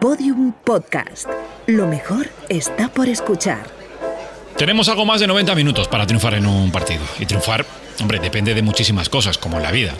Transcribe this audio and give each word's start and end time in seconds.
Podium 0.00 0.52
Podcast. 0.52 1.26
Lo 1.66 1.88
mejor 1.88 2.28
está 2.48 2.88
por 2.88 3.08
escuchar. 3.08 3.66
Tenemos 4.56 4.88
algo 4.88 5.04
más 5.04 5.20
de 5.20 5.26
90 5.26 5.56
minutos 5.56 5.88
para 5.88 6.06
triunfar 6.06 6.34
en 6.34 6.46
un 6.46 6.70
partido. 6.70 7.02
Y 7.18 7.26
triunfar, 7.26 7.66
hombre, 8.00 8.20
depende 8.20 8.54
de 8.54 8.62
muchísimas 8.62 9.08
cosas, 9.08 9.38
como 9.38 9.58
la 9.58 9.72
vida. 9.72 9.94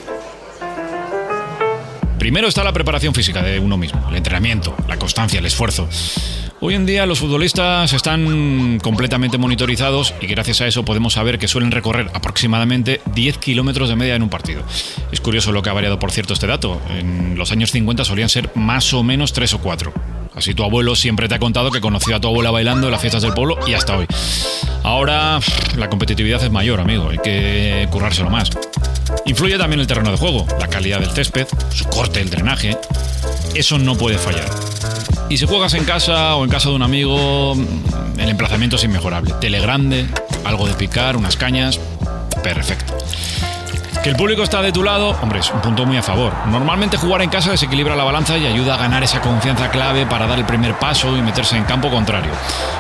Primero 2.19 2.49
está 2.49 2.65
la 2.65 2.73
preparación 2.73 3.15
física 3.15 3.43
de 3.43 3.61
uno 3.61 3.77
mismo, 3.77 4.05
el 4.11 4.17
entrenamiento, 4.17 4.75
la 4.89 4.99
constancia, 4.99 5.39
el 5.39 5.47
esfuerzo. 5.47 5.89
Hoy 6.61 6.75
en 6.75 6.85
día 6.85 7.07
los 7.07 7.21
futbolistas 7.21 7.93
están 7.93 8.81
completamente 8.83 9.39
monitorizados 9.39 10.13
y 10.21 10.27
gracias 10.27 10.61
a 10.61 10.67
eso 10.67 10.85
podemos 10.85 11.13
saber 11.13 11.39
que 11.39 11.47
suelen 11.47 11.71
recorrer 11.71 12.11
aproximadamente 12.15 13.01
10 13.15 13.39
kilómetros 13.39 13.89
de 13.89 13.95
media 13.95 14.17
en 14.17 14.25
un 14.25 14.29
partido. 14.29 14.65
Es 15.13 15.21
curioso 15.21 15.53
lo 15.53 15.63
que 15.63 15.71
ha 15.71 15.73
variado, 15.73 16.01
por 16.01 16.11
cierto, 16.11 16.35
este 16.35 16.49
dato. 16.49 16.83
En 16.91 17.39
los 17.39 17.53
años 17.53 17.71
50 17.71 18.05
solían 18.05 18.29
ser 18.29 18.51
más 18.57 18.93
o 18.93 19.05
menos 19.05 19.33
3 19.33 19.55
o 19.55 19.59
4. 19.61 19.93
Así 20.35 20.55
tu 20.55 20.65
abuelo 20.65 20.97
siempre 20.97 21.29
te 21.29 21.37
ha 21.37 21.39
contado 21.39 21.71
que 21.71 21.81
conoció 21.81 22.17
a 22.17 22.21
tu 22.21 22.27
abuela 22.27 22.51
bailando 22.51 22.89
en 22.89 22.93
las 22.93 23.01
fiestas 23.01 23.23
del 23.23 23.33
pueblo 23.33 23.59
y 23.69 23.75
hasta 23.75 23.97
hoy. 23.97 24.07
Ahora 24.83 25.39
la 25.77 25.89
competitividad 25.89 26.43
es 26.43 26.51
mayor, 26.51 26.81
amigo, 26.81 27.11
hay 27.11 27.19
que 27.19 27.87
currárselo 27.91 28.31
más. 28.31 28.51
Influye 29.27 29.59
también 29.59 29.81
el 29.81 29.87
terreno 29.87 30.11
de 30.11 30.17
juego, 30.17 30.47
la 30.59 30.69
calidad 30.69 31.01
del 31.01 31.11
césped, 31.11 31.47
su 31.73 31.85
corte, 31.87 32.21
el 32.21 32.31
drenaje. 32.31 32.77
Eso 33.55 33.79
no 33.79 33.97
puede 33.97 34.19
fallar. 34.19 34.49
Y 35.29 35.37
si 35.37 35.47
juegas 35.47 35.75
en 35.75 35.85
casa 35.85 36.37
o 36.37 36.45
en 36.45 36.51
casa 36.51 36.71
de 36.71 36.75
un 36.75 36.83
amigo, 36.83 37.55
el 38.19 38.29
emplazamiento 38.29 38.77
es 38.77 38.85
inmejorable. 38.85 39.35
Tele 39.41 39.61
grande, 39.61 40.07
algo 40.45 40.67
de 40.67 40.75
picar, 40.75 41.17
unas 41.17 41.37
cañas, 41.37 41.79
perfecto. 42.43 42.95
El 44.09 44.17
público 44.17 44.43
está 44.43 44.63
de 44.63 44.73
tu 44.73 44.83
lado, 44.83 45.11
hombre, 45.21 45.41
es 45.41 45.51
un 45.51 45.61
punto 45.61 45.85
muy 45.85 45.99
a 45.99 46.03
favor. 46.03 46.33
Normalmente 46.47 46.97
jugar 46.97 47.21
en 47.21 47.29
casa 47.29 47.51
desequilibra 47.51 47.95
la 47.95 48.05
balanza 48.05 48.39
y 48.39 48.47
ayuda 48.47 48.77
a 48.77 48.79
ganar 48.79 49.05
esa 49.05 49.21
confianza 49.21 49.71
clave 49.71 50.07
para 50.07 50.27
dar 50.27 50.39
el 50.39 50.47
primer 50.47 50.79
paso 50.79 51.15
y 51.15 51.21
meterse 51.21 51.59
en 51.59 51.65
campo 51.65 51.91
contrario. 51.91 52.31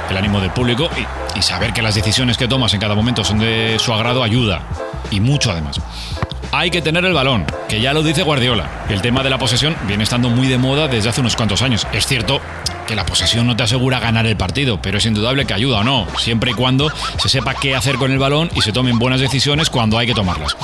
El 0.08 0.16
ánimo 0.16 0.40
del 0.40 0.52
público 0.52 0.88
y, 0.96 1.38
y 1.38 1.42
saber 1.42 1.74
que 1.74 1.82
las 1.82 1.94
decisiones 1.94 2.38
que 2.38 2.48
tomas 2.48 2.72
en 2.72 2.80
cada 2.80 2.94
momento 2.94 3.24
son 3.24 3.40
de 3.40 3.76
su 3.78 3.92
agrado 3.92 4.22
ayuda. 4.22 4.62
Y 5.10 5.20
mucho 5.20 5.50
además 5.50 5.78
hay 6.50 6.70
que 6.70 6.80
tener 6.80 7.04
el 7.04 7.12
balón, 7.12 7.44
que 7.68 7.80
ya 7.80 7.92
lo 7.92 8.02
dice 8.02 8.22
Guardiola. 8.22 8.86
El 8.88 9.02
tema 9.02 9.22
de 9.22 9.28
la 9.28 9.38
posesión 9.38 9.76
viene 9.86 10.04
estando 10.04 10.30
muy 10.30 10.46
de 10.48 10.56
moda 10.56 10.88
desde 10.88 11.10
hace 11.10 11.20
unos 11.20 11.36
cuantos 11.36 11.60
años. 11.60 11.86
Es 11.92 12.06
cierto 12.06 12.40
que 12.88 12.96
la 12.96 13.04
posesión 13.04 13.46
no 13.46 13.54
te 13.54 13.62
asegura 13.62 14.00
ganar 14.00 14.26
el 14.26 14.36
partido, 14.36 14.80
pero 14.80 14.96
es 14.96 15.04
indudable 15.04 15.44
que 15.44 15.52
ayuda 15.52 15.80
o 15.80 15.84
no, 15.84 16.06
siempre 16.16 16.52
y 16.52 16.54
cuando 16.54 16.90
se 17.18 17.28
sepa 17.28 17.54
qué 17.54 17.76
hacer 17.76 17.96
con 17.96 18.10
el 18.10 18.18
balón 18.18 18.50
y 18.54 18.62
se 18.62 18.72
tomen 18.72 18.98
buenas 18.98 19.20
decisiones 19.20 19.68
cuando 19.68 19.98
hay 19.98 20.06
que 20.06 20.14
tomarlas. 20.14 20.56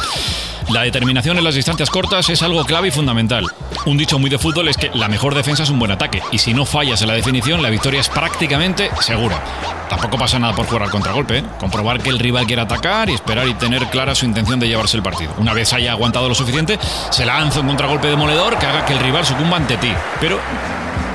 La 0.70 0.80
determinación 0.80 1.36
en 1.36 1.44
las 1.44 1.54
distancias 1.54 1.90
cortas 1.90 2.30
es 2.30 2.42
algo 2.42 2.64
clave 2.64 2.88
y 2.88 2.90
fundamental. 2.90 3.46
Un 3.84 3.98
dicho 3.98 4.18
muy 4.18 4.30
de 4.30 4.38
fútbol 4.38 4.68
es 4.68 4.78
que 4.78 4.90
la 4.94 5.08
mejor 5.08 5.34
defensa 5.34 5.64
es 5.64 5.68
un 5.68 5.78
buen 5.78 5.90
ataque, 5.90 6.22
y 6.32 6.38
si 6.38 6.54
no 6.54 6.64
fallas 6.64 7.02
en 7.02 7.08
la 7.08 7.14
definición, 7.14 7.62
la 7.62 7.68
victoria 7.68 8.00
es 8.00 8.08
prácticamente 8.08 8.90
segura. 9.00 9.44
Tampoco 9.90 10.16
pasa 10.16 10.38
nada 10.38 10.54
por 10.54 10.64
jugar 10.64 10.84
al 10.84 10.90
contragolpe, 10.90 11.38
¿eh? 11.38 11.44
comprobar 11.60 12.00
que 12.00 12.08
el 12.08 12.18
rival 12.18 12.46
quiere 12.46 12.62
atacar 12.62 13.10
y 13.10 13.14
esperar 13.14 13.46
y 13.46 13.54
tener 13.54 13.86
clara 13.90 14.14
su 14.14 14.24
intención 14.24 14.58
de 14.58 14.68
llevarse 14.68 14.96
el 14.96 15.02
partido. 15.02 15.34
Una 15.36 15.52
vez 15.52 15.74
haya 15.74 15.92
aguantado 15.92 16.26
lo 16.26 16.34
suficiente, 16.34 16.78
se 17.10 17.26
lanza 17.26 17.60
un 17.60 17.66
contragolpe 17.66 18.08
demoledor 18.08 18.56
que 18.58 18.64
haga 18.64 18.86
que 18.86 18.94
el 18.94 19.00
rival 19.00 19.26
sucumba 19.26 19.58
ante 19.58 19.76
ti. 19.76 19.92
Pero 20.20 20.40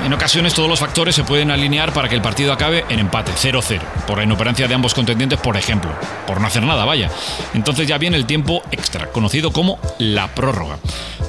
en 0.03 0.13
ocasiones 0.13 0.53
todos 0.53 0.69
los 0.69 0.79
factores 0.79 1.15
se 1.15 1.23
pueden 1.23 1.51
alinear 1.51 1.93
para 1.93 2.09
que 2.09 2.15
el 2.15 2.21
partido 2.21 2.53
acabe 2.53 2.85
en 2.89 2.99
empate, 2.99 3.31
0-0, 3.31 3.79
por 4.07 4.17
la 4.17 4.23
inoperancia 4.23 4.67
de 4.67 4.73
ambos 4.73 4.93
contendientes, 4.93 5.39
por 5.39 5.57
ejemplo, 5.57 5.91
por 6.25 6.39
no 6.39 6.47
hacer 6.47 6.63
nada, 6.63 6.85
vaya. 6.85 7.09
Entonces 7.53 7.87
ya 7.87 7.97
viene 7.97 8.17
el 8.17 8.25
tiempo 8.25 8.63
extra, 8.71 9.07
conocido 9.07 9.51
como 9.51 9.79
la 9.97 10.33
prórroga. 10.35 10.77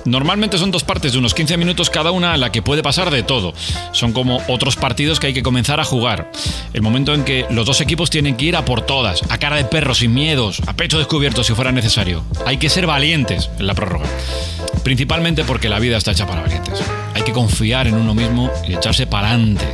Normalmente 0.04 0.58
son 0.58 0.70
dos 0.70 0.84
partes 0.84 1.12
de 1.12 1.18
unos 1.18 1.34
15 1.34 1.56
minutos 1.56 1.90
cada 1.90 2.10
una 2.10 2.32
a 2.32 2.36
la 2.36 2.52
que 2.52 2.62
puede 2.62 2.82
pasar 2.82 3.10
de 3.10 3.22
todo. 3.22 3.52
Son 3.92 4.12
como 4.12 4.40
otros 4.48 4.76
partidos 4.76 5.20
que 5.20 5.28
hay 5.28 5.34
que 5.34 5.42
comenzar 5.42 5.80
a 5.80 5.84
jugar. 5.84 6.30
El 6.72 6.82
momento 6.82 7.14
en 7.14 7.24
que 7.24 7.46
los 7.50 7.66
dos 7.66 7.80
equipos 7.80 8.10
tienen 8.10 8.36
que 8.36 8.46
ir 8.46 8.56
a 8.56 8.64
por 8.64 8.82
todas, 8.82 9.20
a 9.30 9.38
cara 9.38 9.56
de 9.56 9.64
perro, 9.64 9.94
sin 9.94 10.14
miedos, 10.14 10.62
a 10.66 10.72
pecho 10.72 10.98
descubierto 10.98 11.44
si 11.44 11.54
fuera 11.54 11.72
necesario. 11.72 12.24
Hay 12.46 12.56
que 12.56 12.70
ser 12.70 12.86
valientes 12.86 13.50
en 13.58 13.66
la 13.66 13.74
prórroga. 13.74 14.06
Principalmente 14.82 15.44
porque 15.44 15.68
la 15.68 15.78
vida 15.78 15.96
está 15.96 16.12
hecha 16.12 16.26
para 16.26 16.42
valientes. 16.42 16.82
Hay 17.14 17.22
que 17.22 17.32
confiar 17.32 17.86
en 17.86 17.94
uno 17.94 18.14
mismo 18.14 18.50
y 18.66 18.74
echarse 18.74 19.06
para 19.06 19.30
adelante, 19.30 19.66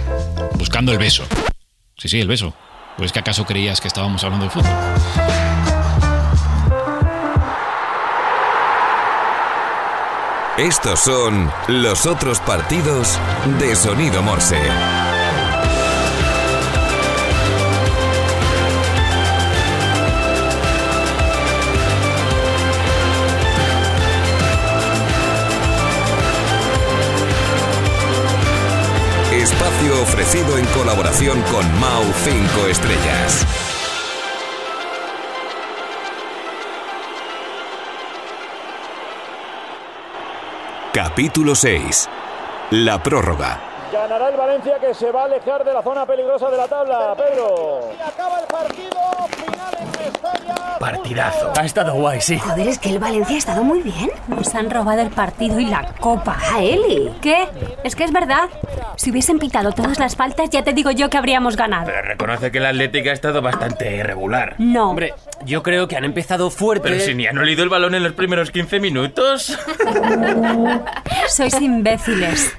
buscando 0.58 0.92
el 0.92 0.98
beso. 0.98 1.24
Sí, 1.96 2.08
sí, 2.08 2.20
el 2.20 2.28
beso. 2.28 2.54
Pues 2.96 3.12
que 3.12 3.18
acaso 3.18 3.44
creías 3.44 3.80
que 3.80 3.88
estábamos 3.88 4.24
hablando 4.24 4.46
de 4.46 4.50
fútbol. 4.50 4.72
Estos 10.58 11.00
son 11.00 11.52
los 11.68 12.06
otros 12.06 12.40
partidos 12.40 13.18
de 13.58 13.76
Sonido 13.76 14.22
Morse. 14.22 14.58
Colaboración 30.76 31.40
con 31.44 31.80
Mau 31.80 32.02
5 32.02 32.66
Estrellas. 32.68 33.46
Capítulo 40.92 41.54
6. 41.54 42.08
La 42.72 43.02
prórroga. 43.02 43.58
Ganará 43.90 44.28
el 44.28 44.36
Valencia 44.36 44.78
que 44.78 44.92
se 44.92 45.10
va 45.10 45.22
a 45.22 45.24
alejar 45.24 45.64
de 45.64 45.72
la 45.72 45.82
zona 45.82 46.04
peligrosa 46.04 46.50
de 46.50 46.56
la 46.58 46.68
tabla, 46.68 47.14
Pedro. 47.16 47.92
Y 47.96 48.02
acaba 48.02 48.40
el 48.40 48.46
partido, 48.46 48.98
final 49.30 49.74
en 49.80 49.90
Mestalla. 49.90 50.78
Partidazo. 50.78 51.52
Ha 51.56 51.64
estado 51.64 51.94
guay, 51.94 52.20
sí. 52.20 52.38
Joder, 52.38 52.68
es 52.68 52.78
que 52.78 52.90
el 52.90 52.98
Valencia 52.98 53.36
ha 53.36 53.38
estado 53.38 53.62
muy 53.62 53.80
bien. 53.80 54.10
Nos 54.28 54.54
han 54.54 54.70
robado 54.70 55.00
el 55.00 55.10
partido 55.10 55.58
y 55.58 55.66
la 55.66 55.86
copa. 56.00 56.36
A 56.52 56.62
Eli. 56.62 57.14
¿Qué? 57.22 57.48
Es 57.84 57.96
que 57.96 58.04
es 58.04 58.12
verdad. 58.12 58.50
Si 58.96 59.10
hubiesen 59.10 59.38
pitado 59.38 59.72
todas 59.72 59.98
las 59.98 60.16
faltas, 60.16 60.50
ya 60.50 60.62
te 60.64 60.72
digo 60.72 60.90
yo 60.90 61.10
que 61.10 61.18
habríamos 61.18 61.56
ganado. 61.56 61.86
Pero 61.86 62.02
reconoce 62.02 62.50
que 62.50 62.58
el 62.58 62.66
Atlético 62.66 63.10
ha 63.10 63.12
estado 63.12 63.42
bastante 63.42 63.96
irregular. 63.96 64.54
No. 64.58 64.90
Hombre, 64.90 65.14
yo 65.44 65.62
creo 65.62 65.86
que 65.86 65.96
han 65.96 66.04
empezado 66.04 66.50
fuerte. 66.50 66.88
Pero 66.88 67.00
si 67.04 67.14
ni 67.14 67.26
han 67.26 67.36
olido 67.38 67.62
el 67.62 67.68
balón 67.68 67.94
en 67.94 68.02
los 68.02 68.12
primeros 68.12 68.50
15 68.50 68.80
minutos. 68.80 69.58
Sois 71.28 71.60
imbéciles. 71.60 72.56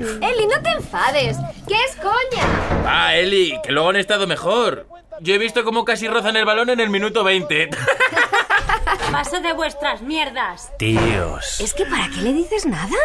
Eli, 0.00 0.46
no 0.46 0.60
te 0.62 0.70
enfades. 0.70 1.36
¿Qué 1.66 1.74
es 1.74 1.96
coña? 1.96 2.44
Ah, 2.86 3.16
Eli, 3.16 3.58
que 3.62 3.72
luego 3.72 3.90
han 3.90 3.96
estado 3.96 4.26
mejor. 4.26 4.86
Yo 5.20 5.34
he 5.34 5.38
visto 5.38 5.64
cómo 5.64 5.84
casi 5.84 6.06
rozan 6.06 6.36
el 6.36 6.44
balón 6.44 6.70
en 6.70 6.80
el 6.80 6.90
minuto 6.90 7.24
20. 7.24 7.70
Paso 9.12 9.40
de 9.40 9.52
vuestras 9.54 10.02
mierdas. 10.02 10.70
Tíos. 10.78 11.60
Es 11.60 11.72
que 11.74 11.86
¿para 11.86 12.08
qué 12.08 12.20
le 12.20 12.32
dices 12.34 12.66
nada? 12.66 12.96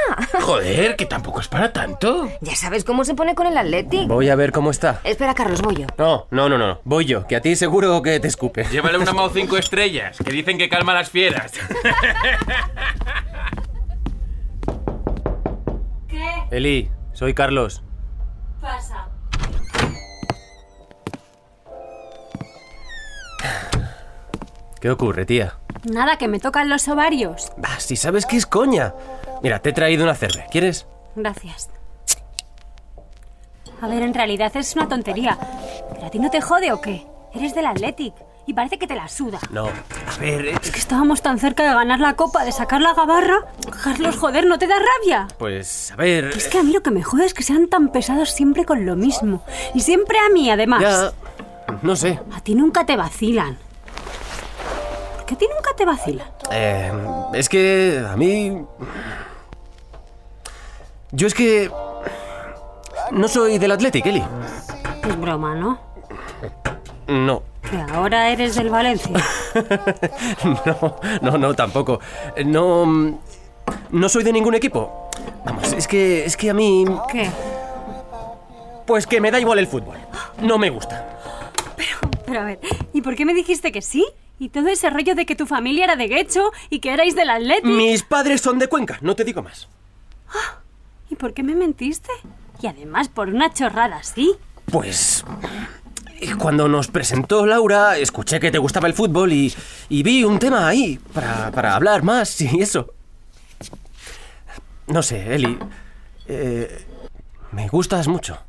Joder, 0.41 0.95
que 0.95 1.05
tampoco 1.05 1.39
es 1.39 1.47
para 1.47 1.71
tanto. 1.71 2.29
Ya 2.41 2.55
sabes 2.55 2.83
cómo 2.83 3.03
se 3.05 3.15
pone 3.15 3.35
con 3.35 3.47
el 3.47 3.57
Athletic. 3.57 4.07
Voy 4.07 4.29
a 4.29 4.35
ver 4.35 4.51
cómo 4.51 4.69
está. 4.71 4.99
Espera, 5.03 5.33
Carlos, 5.33 5.61
voy 5.61 5.75
yo. 5.77 5.87
No, 5.97 6.27
no, 6.29 6.49
no, 6.49 6.57
no. 6.57 6.81
Voy 6.83 7.05
yo, 7.05 7.25
que 7.25 7.35
a 7.37 7.41
ti 7.41 7.55
seguro 7.55 8.01
que 8.01 8.19
te 8.19 8.27
escupe. 8.27 8.65
Llévale 8.65 8.97
una 8.97 9.13
Mau 9.13 9.29
5 9.29 9.57
estrellas, 9.57 10.17
que 10.23 10.31
dicen 10.31 10.57
que 10.57 10.67
calma 10.69 10.91
a 10.91 10.95
las 10.95 11.09
fieras. 11.09 11.53
¿Qué 16.07 16.43
Eli, 16.51 16.91
soy 17.13 17.33
Carlos. 17.33 17.83
pasa? 18.61 19.07
¿Qué 24.83 24.89
ocurre, 24.89 25.25
tía? 25.25 25.53
Nada, 25.85 26.17
que 26.17 26.27
me 26.27 26.41
tocan 26.41 26.67
los 26.67 26.89
ovarios. 26.89 27.53
Bah, 27.55 27.79
si 27.79 27.95
sabes 27.95 28.25
que 28.25 28.35
es 28.35 28.45
coña. 28.45 28.93
Mira, 29.41 29.59
te 29.59 29.69
he 29.69 29.71
traído 29.71 30.03
una 30.03 30.13
cerve. 30.13 30.45
¿Quieres? 30.51 30.85
Gracias. 31.15 31.69
A 33.79 33.87
ver, 33.87 34.01
en 34.01 34.13
realidad 34.13 34.51
es 34.57 34.75
una 34.75 34.89
tontería. 34.89 35.37
¿Pero 35.93 36.05
a 36.05 36.09
ti 36.09 36.19
no 36.19 36.29
te 36.29 36.41
jode 36.41 36.73
o 36.73 36.81
qué? 36.81 37.07
Eres 37.33 37.55
del 37.55 37.67
Athletic 37.67 38.13
y 38.45 38.53
parece 38.53 38.77
que 38.77 38.85
te 38.85 38.95
la 38.95 39.07
suda. 39.07 39.39
No. 39.51 39.67
A 39.67 40.19
ver, 40.19 40.47
eh, 40.47 40.55
Es 40.61 40.69
que 40.71 40.79
estábamos 40.79 41.21
tan 41.21 41.39
cerca 41.39 41.63
de 41.63 41.73
ganar 41.73 42.01
la 42.01 42.17
copa, 42.17 42.43
de 42.43 42.51
sacar 42.51 42.81
la 42.81 42.93
gabarra. 42.93 43.37
Carlos, 43.85 44.17
joder, 44.17 44.45
¿no 44.47 44.59
te 44.59 44.67
da 44.67 44.75
rabia? 44.79 45.27
pues, 45.37 45.93
a 45.93 45.95
ver... 45.95 46.25
Es 46.25 46.49
que 46.49 46.57
a 46.57 46.63
mí 46.63 46.73
lo 46.73 46.83
que 46.83 46.91
me 46.91 47.03
jode 47.03 47.23
es 47.23 47.33
que 47.33 47.43
sean 47.43 47.69
tan 47.69 47.93
pesados 47.93 48.31
siempre 48.31 48.65
con 48.65 48.85
lo 48.85 48.97
mismo. 48.97 49.45
Y 49.73 49.79
siempre 49.79 50.17
a 50.19 50.27
mí, 50.27 50.51
además. 50.51 50.81
Ya... 50.81 51.13
No 51.81 51.95
sé. 51.95 52.19
A 52.35 52.41
ti 52.41 52.53
nunca 52.53 52.85
te 52.85 52.97
vacilan. 52.97 53.57
¿Por 55.33 55.39
qué 55.39 55.45
a 55.45 55.49
ti 55.49 55.55
nunca 55.55 55.75
te 55.75 55.85
vacilan? 55.85 56.27
Eh, 56.51 56.91
es 57.33 57.49
que 57.49 58.05
a 58.07 58.15
mí... 58.15 58.63
Yo 61.11 61.25
es 61.25 61.33
que... 61.33 61.71
No 63.11 63.27
soy 63.27 63.57
del 63.57 63.71
Athletic, 63.71 64.05
Eli. 64.05 64.23
Es 65.07 65.19
broma, 65.19 65.55
¿no? 65.55 65.79
No. 67.07 67.41
Que 67.67 67.77
ahora 67.93 68.29
eres 68.29 68.55
del 68.55 68.69
Valencia. 68.69 69.15
No, 70.65 70.99
no, 71.21 71.37
no, 71.37 71.53
tampoco. 71.55 71.99
No... 72.45 73.19
No 73.89 74.09
soy 74.09 74.23
de 74.23 74.33
ningún 74.33 74.53
equipo. 74.53 75.09
Vamos, 75.45 75.73
es 75.73 75.87
que... 75.87 76.25
Es 76.25 76.37
que 76.37 76.51
a 76.51 76.53
mí... 76.53 76.85
¿Qué? 77.11 77.29
Pues 78.85 79.07
que 79.07 79.19
me 79.19 79.31
da 79.31 79.39
igual 79.39 79.57
el 79.57 79.67
fútbol. 79.67 79.97
No 80.41 80.59
me 80.59 80.69
gusta. 80.69 81.17
Pero 82.25 82.39
a 82.39 82.43
ver, 82.43 82.59
¿y 82.93 83.01
por 83.01 83.15
qué 83.15 83.25
me 83.25 83.33
dijiste 83.33 83.71
que 83.71 83.81
sí? 83.81 84.05
Y 84.39 84.49
todo 84.49 84.67
ese 84.67 84.89
rollo 84.89 85.15
de 85.15 85.25
que 85.25 85.35
tu 85.35 85.45
familia 85.45 85.85
era 85.85 85.95
de 85.95 86.07
Guecho 86.07 86.51
y 86.69 86.79
que 86.79 86.91
erais 86.91 87.15
del 87.15 87.29
Athletic. 87.29 87.65
Mis 87.65 88.03
padres 88.03 88.41
son 88.41 88.59
de 88.59 88.67
Cuenca, 88.67 88.97
no 89.01 89.15
te 89.15 89.23
digo 89.23 89.41
más. 89.41 89.67
¿Y 91.09 91.15
por 91.15 91.33
qué 91.33 91.43
me 91.43 91.55
mentiste? 91.55 92.09
Y 92.61 92.67
además 92.67 93.07
por 93.09 93.29
una 93.29 93.53
chorrada 93.53 93.97
así. 93.97 94.35
Pues... 94.65 95.23
Cuando 96.39 96.69
nos 96.69 96.87
presentó 96.87 97.45
Laura, 97.45 97.97
escuché 97.97 98.39
que 98.39 98.49
te 98.49 98.57
gustaba 98.57 98.87
el 98.87 98.93
fútbol 98.93 99.33
y, 99.33 99.53
y 99.89 100.03
vi 100.03 100.23
un 100.23 100.39
tema 100.39 100.65
ahí 100.69 100.97
para, 101.13 101.51
para 101.51 101.75
hablar 101.75 102.01
más 102.01 102.39
y 102.39 102.61
eso. 102.61 102.93
No 104.87 105.03
sé, 105.03 105.35
Eli. 105.35 105.59
eh, 106.27 106.85
me 107.51 107.67
gustas 107.67 108.07
mucho. 108.07 108.39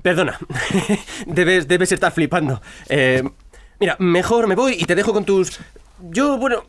Perdona. 0.00 0.38
debes, 1.26 1.68
debes 1.68 1.92
estar 1.92 2.12
flipando. 2.12 2.62
Eh, 2.88 3.22
mira, 3.78 3.96
mejor 3.98 4.46
me 4.46 4.54
voy 4.54 4.74
y 4.78 4.84
te 4.84 4.94
dejo 4.94 5.12
con 5.12 5.24
tus... 5.24 5.60
Yo, 6.00 6.38
bueno... 6.38 6.64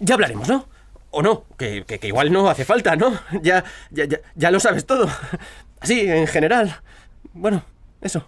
Ya 0.00 0.14
hablaremos, 0.14 0.48
¿no? 0.48 0.66
O 1.10 1.22
no, 1.22 1.44
que, 1.56 1.84
que- 1.86 1.98
que 2.00 2.08
igual 2.08 2.32
no 2.32 2.48
hace 2.50 2.64
falta, 2.64 2.96
¿no? 2.96 3.12
Ya, 3.42 3.64
ya, 3.90 4.04
ya, 4.04 4.18
ya 4.34 4.50
lo 4.50 4.58
sabes 4.60 4.84
todo. 4.84 5.08
Así, 5.80 6.00
en 6.00 6.26
general. 6.26 6.80
Bueno, 7.32 7.62
eso. 8.00 8.26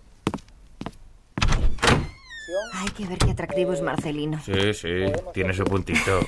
Hay 2.74 2.88
que 2.90 3.06
ver 3.06 3.18
qué 3.18 3.30
atractivo 3.30 3.72
es 3.72 3.80
Marcelino. 3.82 4.40
Sí, 4.44 4.74
sí, 4.74 4.88
tiene 5.34 5.52
su 5.54 5.64
puntito. 5.64 6.20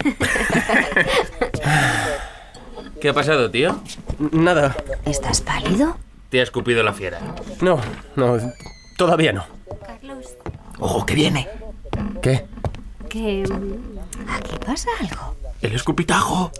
¿Qué 3.00 3.08
ha 3.10 3.12
pasado, 3.14 3.50
tío? 3.50 3.80
Nada. 4.32 4.74
¿Estás 5.04 5.40
pálido? 5.40 5.96
Te 6.30 6.40
ha 6.40 6.42
escupido 6.42 6.82
la 6.82 6.92
fiera. 6.92 7.20
No, 7.60 7.80
no, 8.16 8.38
todavía 8.96 9.32
no. 9.32 9.44
Carlos, 9.86 10.26
Ojo, 10.78 11.06
que 11.06 11.14
viene. 11.14 11.48
¿Qué? 12.22 12.46
que... 13.08 13.44
mm, 13.48 14.28
¿Aquí 14.30 14.56
pasa 14.64 14.88
algo? 15.00 15.34
El 15.62 15.74
escupitajo. 15.74 16.52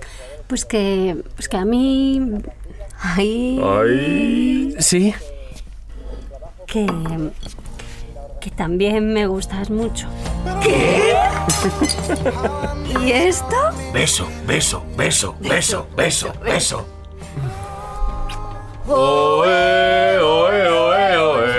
Pues 0.47 0.65
que... 0.65 1.23
Pues 1.37 1.49
que 1.49 1.57
a 1.57 1.65
mí... 1.65 2.21
Ay. 3.01 3.61
Ay. 3.63 4.75
¿Sí? 4.79 5.15
Que... 6.67 6.87
Que 8.41 8.51
también 8.53 9.13
me 9.13 9.27
gustas 9.27 9.69
mucho. 9.69 10.07
¿Y 13.05 13.13
esto? 13.13 13.57
Beso, 13.93 14.29
beso, 14.47 14.85
beso, 14.97 15.35
beso, 15.41 15.87
beso, 15.97 16.33
beso. 16.43 16.87
Oe, 18.91 20.19
oe, 20.19 20.69
oe, 20.69 21.19
oe. 21.19 21.53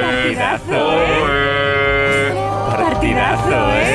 Partidazo, 0.00 0.78
Oe. 0.88 2.32
Partidazo, 2.74 3.58
¿eh? 3.76 3.89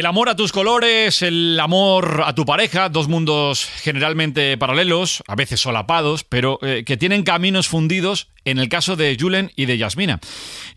El 0.00 0.06
amor 0.06 0.30
a 0.30 0.34
tus 0.34 0.50
colores, 0.50 1.20
el 1.20 1.60
amor 1.60 2.22
a 2.24 2.34
tu 2.34 2.46
pareja, 2.46 2.88
dos 2.88 3.06
mundos 3.06 3.68
generalmente 3.82 4.56
paralelos, 4.56 5.22
a 5.26 5.34
veces 5.34 5.60
solapados, 5.60 6.24
pero 6.24 6.58
eh, 6.62 6.84
que 6.86 6.96
tienen 6.96 7.22
caminos 7.22 7.68
fundidos 7.68 8.28
en 8.46 8.58
el 8.58 8.70
caso 8.70 8.96
de 8.96 9.14
Julen 9.20 9.52
y 9.56 9.66
de 9.66 9.76
Yasmina. 9.76 10.18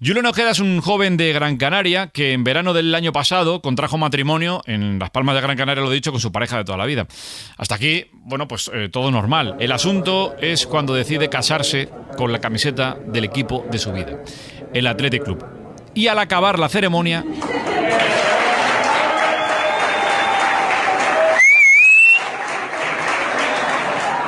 Julen 0.05 0.25
Ojeda 0.25 0.51
es 0.51 0.59
un 0.59 0.81
joven 0.81 1.15
de 1.15 1.31
Gran 1.31 1.55
Canaria 1.55 2.07
que 2.07 2.33
en 2.33 2.43
verano 2.43 2.73
del 2.73 2.93
año 2.93 3.13
pasado 3.13 3.61
contrajo 3.61 3.97
matrimonio 3.97 4.61
en 4.65 4.99
Las 4.99 5.11
Palmas 5.11 5.35
de 5.35 5.41
Gran 5.41 5.55
Canaria, 5.55 5.85
lo 5.85 5.89
dicho, 5.89 6.11
con 6.11 6.19
su 6.19 6.33
pareja 6.33 6.57
de 6.57 6.65
toda 6.65 6.77
la 6.77 6.85
vida. 6.85 7.07
Hasta 7.55 7.75
aquí, 7.75 8.07
bueno, 8.11 8.49
pues 8.49 8.69
eh, 8.73 8.89
todo 8.91 9.09
normal. 9.09 9.55
El 9.61 9.71
asunto 9.71 10.35
es 10.41 10.67
cuando 10.67 10.95
decide 10.95 11.29
casarse 11.29 11.87
con 12.17 12.33
la 12.33 12.41
camiseta 12.41 12.97
del 13.07 13.23
equipo 13.23 13.65
de 13.71 13.79
su 13.79 13.93
vida, 13.93 14.21
el 14.73 14.85
Athletic 14.85 15.23
Club. 15.23 15.45
Y 15.95 16.07
al 16.07 16.19
acabar 16.19 16.59
la 16.59 16.67
ceremonia, 16.67 17.23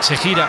se 0.05 0.15
gira 0.17 0.47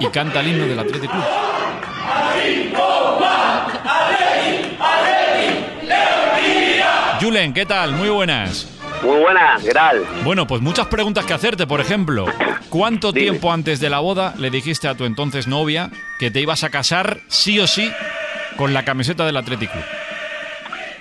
y 0.00 0.06
canta 0.06 0.40
el 0.40 0.48
himno 0.48 0.66
del 0.66 0.78
Athletic 0.78 1.10
Club. 1.10 1.22
Julen, 7.20 7.52
¿qué 7.52 7.66
tal? 7.66 7.92
Muy 7.92 8.08
buenas. 8.08 8.68
Muy 9.02 9.20
buenas, 9.20 9.62
¿qué 9.62 9.72
tal? 9.72 10.02
Bueno, 10.24 10.46
pues 10.46 10.62
muchas 10.62 10.86
preguntas 10.86 11.26
que 11.26 11.34
hacerte. 11.34 11.66
Por 11.66 11.82
ejemplo, 11.82 12.24
¿cuánto 12.70 13.12
Dime. 13.12 13.26
tiempo 13.26 13.52
antes 13.52 13.80
de 13.80 13.90
la 13.90 13.98
boda 13.98 14.32
le 14.38 14.48
dijiste 14.48 14.88
a 14.88 14.94
tu 14.94 15.04
entonces 15.04 15.46
novia 15.46 15.90
que 16.18 16.30
te 16.30 16.40
ibas 16.40 16.64
a 16.64 16.70
casar 16.70 17.20
sí 17.28 17.60
o 17.60 17.66
sí 17.66 17.92
con 18.56 18.72
la 18.72 18.84
camiseta 18.84 19.24
del 19.24 19.36
Athletic 19.36 19.70
Club? 19.70 19.84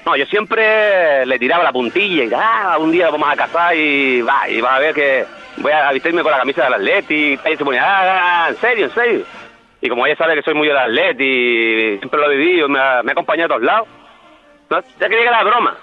No, 0.05 0.15
yo 0.15 0.25
siempre 0.25 1.25
le 1.25 1.37
tiraba 1.37 1.63
la 1.63 1.71
puntilla 1.71 2.23
y 2.23 2.31
ah, 2.35 2.77
un 2.79 2.91
día 2.91 3.09
vamos 3.11 3.29
a 3.29 3.35
casar 3.35 3.75
y 3.75 4.21
va, 4.21 4.49
y 4.49 4.59
vas 4.59 4.73
a 4.73 4.79
ver 4.79 4.95
que 4.95 5.25
voy 5.57 5.71
a 5.71 5.91
vestirme 5.91 6.23
con 6.23 6.31
la 6.31 6.39
camisa 6.39 6.63
del 6.63 6.73
Atleti. 6.73 7.33
Y 7.33 7.57
se 7.57 7.63
ponía, 7.63 7.83
ah, 7.85 8.49
en 8.49 8.55
serio, 8.57 8.85
en 8.85 8.91
serio. 8.91 9.25
Y 9.79 9.89
como 9.89 10.05
ella 10.05 10.15
sabe 10.15 10.35
que 10.35 10.41
soy 10.41 10.53
muy 10.53 10.67
del 10.67 10.77
Atleti, 10.77 11.97
siempre 11.99 12.19
lo 12.19 12.31
he 12.31 12.35
vivido, 12.35 12.69
me 12.69 12.79
ha, 12.79 12.99
acompañado 12.99 13.45
a 13.45 13.57
todos 13.57 13.63
lados. 13.63 13.87
No, 14.69 14.79
ya 14.81 15.07
creía 15.07 15.21
que 15.21 15.27
era 15.27 15.43
broma. 15.43 15.77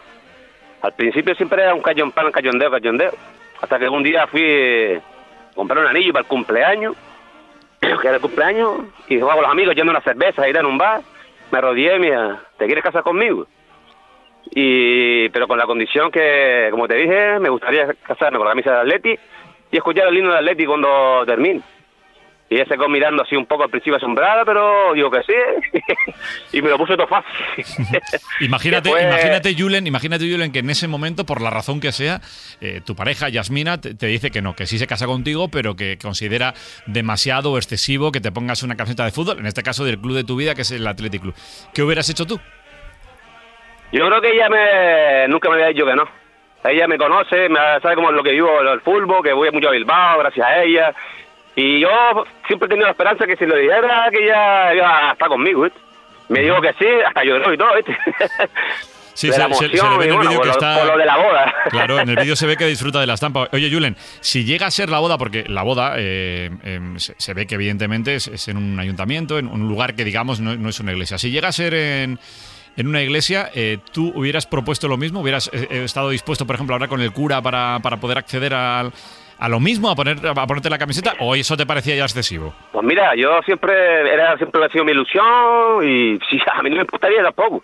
Al 0.83 0.93
principio 0.95 1.35
siempre 1.35 1.63
era 1.63 1.75
un 1.75 1.83
cayón 1.83 2.13
pan, 2.13 2.33
cayondeo, 2.33 2.71
cayondeo. 2.71 3.13
Hasta 3.61 3.79
que 3.79 3.89
un 3.89 4.03
día 4.03 4.27
fui 4.29 4.95
a 4.95 5.55
comprar 5.55 5.81
un 5.81 5.91
anillo 5.91 6.13
para 6.13 6.23
el 6.23 6.29
cumpleaños, 6.29 6.95
que 7.81 7.89
era 7.89 8.15
el 8.15 8.21
cumpleaños, 8.21 8.81
y 9.09 9.21
jugaba 9.21 9.35
con 9.35 9.43
los 9.43 9.53
amigos 9.53 9.75
yendo 9.75 9.93
a 9.93 9.97
una 9.97 10.05
cerveza, 10.05 10.49
ir 10.49 10.59
a 10.59 10.67
un 10.67 10.79
bar. 10.79 11.01
Me 11.51 11.61
rodeé, 11.61 11.99
mira, 11.99 12.43
¿te 12.59 12.67
quieres 12.67 12.85
casar 12.85 13.03
conmigo? 13.03 13.47
y 14.51 15.29
pero 15.31 15.47
con 15.47 15.59
la 15.59 15.67
condición 15.67 16.11
que, 16.11 16.69
como 16.71 16.89
te 16.89 16.95
dije, 16.95 17.39
me 17.39 17.49
gustaría 17.49 17.95
casarme 18.03 18.39
con 18.39 18.47
la 18.47 18.53
camisa 18.53 18.71
del 18.71 18.81
Atleti 18.81 19.19
y 19.71 19.77
escuchar 19.77 20.09
el 20.09 20.17
himno 20.17 20.31
del 20.31 20.39
Atleti 20.39 20.67
cuando 20.67 21.25
termine. 21.27 21.61
Y 22.51 22.55
ella 22.55 22.65
se 22.65 22.77
quedó 22.77 22.89
mirando 22.89 23.23
así 23.23 23.37
un 23.37 23.45
poco 23.45 23.65
al 23.65 23.71
principio 23.71 23.97
asombrada, 23.97 24.43
pero 24.45 24.95
digo 24.95 25.11
que 25.11 25.21
sí. 25.23 25.35
y 26.57 26.63
me 26.63 26.71
lo 26.71 26.79
puso 26.79 26.97
todo 26.97 27.07
fácil. 27.07 27.65
Imagínate, 28.41 28.89
Después- 28.89 29.05
imagínate, 29.05 29.55
Julen, 29.55 29.87
imagínate, 29.87 30.25
Julen, 30.31 30.51
que 30.51 30.61
en 30.61 30.71
ese 30.71 30.89
momento, 30.89 31.27
por 31.27 31.43
la 31.43 31.51
razón 31.51 31.79
que 31.79 31.93
sea, 31.93 32.21
eh, 32.63 32.81
tu 32.85 32.97
pareja, 32.97 33.29
Yasmina, 33.29 33.81
te, 33.81 33.95
te 33.95 34.07
dice 34.07 34.31
que 34.31 34.41
no, 34.41 34.57
que 34.57 34.65
sí 34.67 34.79
se 34.79 34.87
casa 34.87 35.05
contigo, 35.07 35.49
pero 35.51 35.77
que 35.77 35.99
considera 36.01 36.55
demasiado 36.87 37.53
o 37.53 37.59
excesivo 37.59 38.13
que 38.13 38.21
te 38.23 38.33
pongas 38.33 38.63
una 38.63 38.77
camiseta 38.77 39.05
de 39.05 39.11
fútbol, 39.11 39.39
en 39.41 39.47
este 39.47 39.63
caso 39.63 39.85
del 39.85 39.99
club 39.99 40.17
de 40.17 40.25
tu 40.25 40.37
vida, 40.37 40.55
que 40.55 40.63
es 40.63 40.71
el 40.71 40.87
Athletic 40.87 41.21
Club. 41.21 41.35
¿Qué 41.75 41.83
hubieras 41.83 42.09
hecho 42.09 42.25
tú? 42.27 42.41
Yo 43.93 44.07
creo 44.07 44.21
que 44.21 44.33
ella 44.35 44.49
me, 44.49 45.29
nunca 45.29 45.49
me 45.49 45.57
había 45.57 45.69
dicho 45.69 45.87
que 45.87 45.95
no. 45.95 46.05
Ella 46.65 46.89
me 46.89 46.99
conoce, 46.99 47.49
me 47.49 47.59
sabe 47.81 47.95
cómo 47.95 48.11
es 48.11 48.17
lo 48.17 48.23
que 48.23 48.33
vivo 48.33 48.61
el 48.61 48.81
fútbol, 48.81 49.23
que 49.23 49.33
voy 49.33 49.51
mucho 49.51 49.69
a 49.69 49.73
Bilbao 49.73 50.19
gracias 50.19 50.47
a 50.47 50.63
ella. 50.63 50.95
Y 51.61 51.81
yo 51.81 51.89
siempre 52.47 52.67
he 52.67 52.69
tenido 52.69 52.87
la 52.87 52.93
esperanza 52.93 53.27
que 53.27 53.37
si 53.37 53.45
lo 53.45 53.57
dijera, 53.57 54.07
que 54.13 54.23
ella 54.25 54.75
iba 54.75 55.09
a 55.09 55.13
estar 55.13 55.29
conmigo, 55.29 55.63
¿viste? 55.63 55.79
Me 56.29 56.41
dijo 56.41 56.61
que 56.61 56.73
sí, 56.79 56.87
hasta 57.05 57.25
lloró 57.25 57.53
y 57.53 57.59
todo, 57.59 57.75
¿viste? 57.75 57.97
Sí, 59.15 59.33
se, 59.33 59.39
la 59.41 59.49
se- 59.53 59.69
se 59.69 59.69
le 59.91 59.99
ve 59.99 60.05
en 60.05 60.11
el 60.11 60.15
bueno, 60.15 60.31
vídeo 60.31 60.43
que 60.43 60.51
está. 60.51 60.77
por 60.79 60.87
lo 60.93 60.97
de 60.99 61.05
la 61.05 61.17
boda. 61.17 61.53
Claro, 61.71 61.99
en 61.99 62.09
el 62.09 62.15
vídeo 62.15 62.37
se 62.37 62.47
ve 62.47 62.57
que 62.57 62.67
disfruta 62.67 63.01
de 63.01 63.07
la 63.09 63.15
estampa. 63.15 63.49
Oye, 63.51 63.69
Julen, 63.69 63.97
si 64.21 64.45
llega 64.45 64.67
a 64.67 64.71
ser 64.71 64.89
la 64.91 65.01
boda, 65.01 65.19
porque 65.19 65.43
la 65.49 65.65
boda 65.65 65.95
eh, 65.97 66.51
em, 66.63 66.97
se, 67.01 67.17
se 67.19 67.35
ve 67.35 67.45
que 67.49 67.57
evidentemente 67.57 68.15
es, 68.15 68.29
es 68.29 68.47
en 68.47 68.57
un 68.57 68.79
ayuntamiento, 68.79 69.37
en 69.41 69.49
un 69.49 69.67
lugar 69.67 69.97
que 69.97 70.05
digamos 70.05 70.39
no, 70.39 70.55
no 70.57 70.69
es 70.69 70.79
una 70.79 70.93
iglesia. 70.93 71.19
Si 71.19 71.33
llega 71.33 71.49
a 71.49 71.53
ser 71.53 71.75
en, 71.75 72.21
en 72.77 72.87
una 72.87 73.03
iglesia, 73.03 73.51
eh, 73.57 73.79
¿tú 73.93 74.13
hubieras 74.15 74.47
propuesto 74.47 74.87
lo 74.87 74.97
mismo? 74.97 75.19
¿Hubieras 75.23 75.51
eh, 75.53 75.67
eh, 75.69 75.83
estado 75.83 76.11
dispuesto, 76.11 76.47
por 76.47 76.55
ejemplo, 76.55 76.75
a 76.75 76.77
hablar 76.77 76.89
con 76.89 77.01
el 77.01 77.11
cura 77.11 77.43
para, 77.43 77.81
para 77.83 77.97
poder 77.97 78.19
acceder 78.19 78.55
al- 78.55 78.93
a 79.39 79.49
lo 79.49 79.61
mismo, 79.61 79.91
a, 79.91 79.95
poner, 79.95 80.19
a 80.27 80.47
ponerte 80.47 80.69
la 80.69 80.79
camiseta? 80.79 81.15
¿O 81.21 81.35
eso 81.35 81.57
te 81.57 81.67
parecía 81.67 81.95
ya 81.97 82.05
excesivo? 82.05 82.55
Pues 82.73 82.85
mira, 82.85 83.15
yo 83.15 83.41
siempre, 83.43 83.73
era 84.13 84.37
siempre 84.37 84.65
ha 84.65 84.69
sido 84.69 84.85
mi 84.85 84.93
ilusión 84.93 85.25
y 85.83 86.19
sí, 86.29 86.41
a 86.53 86.63
mí 86.63 86.71
no 86.71 86.77
me 86.77 86.83
importaría 86.83 87.23
tampoco. 87.23 87.63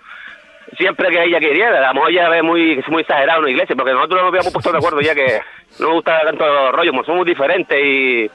Siempre 0.77 1.09
que 1.11 1.23
ella 1.23 1.39
quería, 1.39 1.69
a 1.69 1.89
lo 1.89 1.95
mejor 1.95 2.11
ella 2.11 2.29
ve 2.29 2.43
muy, 2.43 2.73
es 2.73 2.89
muy 2.89 3.03
exagerado 3.03 3.39
en 3.39 3.45
una 3.45 3.53
iglesia, 3.53 3.77
porque 3.77 3.93
nosotros 3.93 4.23
nos 4.23 4.29
habíamos 4.29 4.53
puesto 4.53 4.73
de 4.73 4.79
acuerdo 4.79 5.01
ya 5.01 5.15
que 5.15 5.41
no 5.79 5.89
me 5.89 5.95
gusta 5.95 6.21
tanto 6.25 6.47
los 6.47 6.73
rollos, 6.73 7.07
somos 7.07 7.27
diferentes 7.27 7.79
y 7.85 8.31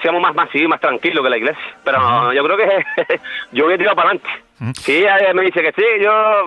seamos 0.00 0.22
más, 0.22 0.48
sí, 0.52 0.66
más 0.66 0.80
tranquilos 0.80 1.24
que 1.24 1.30
la 1.30 1.36
iglesia. 1.36 1.64
Pero 1.84 1.98
no, 1.98 2.32
yo 2.32 2.44
creo 2.44 2.56
que 2.56 2.84
yo 3.52 3.66
hubiera 3.66 3.78
tirado 3.78 3.96
para 3.96 4.10
adelante. 4.10 4.28
Si 4.80 4.98
ella 4.98 5.32
me 5.34 5.42
dice 5.42 5.62
que 5.62 5.72
sí, 5.72 5.84
yo 6.02 6.46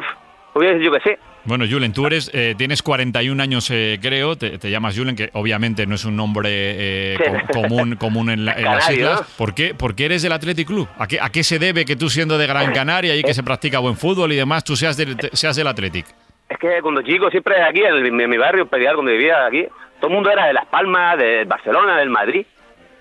hubiera 0.53 0.77
dicho 0.77 0.91
que 0.91 0.99
sí. 1.01 1.15
Bueno, 1.45 1.65
Julen, 1.69 1.91
tú 1.91 2.07
eres, 2.07 2.31
eh, 2.33 2.55
tienes 2.57 2.81
41 2.81 3.43
años, 3.43 3.69
eh, 3.69 3.99
creo, 4.01 4.37
te, 4.37 4.57
te 4.57 4.71
llamas 4.71 4.97
Julen, 4.97 5.15
que 5.15 5.29
obviamente 5.33 5.85
no 5.85 5.95
es 5.95 6.05
un 6.05 6.15
nombre 6.15 6.49
eh, 6.51 7.17
com- 7.51 7.63
común, 7.67 7.95
común 7.97 8.29
en, 8.29 8.45
la- 8.45 8.53
en 8.53 8.63
las 8.63 8.89
islas. 8.89 9.19
¿no? 9.21 9.27
¿Por 9.37 9.53
qué, 9.53 9.73
por 9.75 9.93
qué 9.93 10.05
eres 10.05 10.21
del 10.21 10.31
Athletic 10.31 10.65
Club? 10.67 10.87
¿A 10.97 11.05
qué, 11.05 11.19
¿A 11.19 11.29
qué 11.29 11.43
se 11.43 11.59
debe 11.59 11.83
que 11.83 11.97
tú 11.97 12.09
siendo 12.09 12.37
de 12.37 12.47
Gran 12.47 12.71
Canaria 12.73 13.13
y 13.17 13.23
que 13.23 13.33
se 13.33 13.43
practica 13.43 13.79
buen 13.79 13.97
fútbol 13.97 14.31
y 14.31 14.37
demás, 14.37 14.63
tú 14.63 14.77
seas 14.77 14.95
del, 14.95 15.17
seas 15.33 15.55
del 15.57 15.67
Athletic? 15.67 16.05
Es 16.47 16.57
que 16.57 16.81
cuando 16.81 17.01
chico, 17.01 17.29
siempre 17.29 17.61
aquí, 17.61 17.81
en, 17.83 18.15
mi, 18.15 18.23
en 18.23 18.29
mi 18.29 18.37
barrio, 18.37 18.65
Pedial, 18.67 18.95
donde 18.95 19.11
vivía 19.11 19.45
aquí, 19.45 19.65
todo 19.99 20.07
el 20.09 20.13
mundo 20.13 20.29
era 20.31 20.45
de 20.45 20.53
Las 20.53 20.65
Palmas, 20.67 21.17
de 21.17 21.43
Barcelona, 21.43 21.97
del 21.97 22.09
Madrid. 22.09 22.45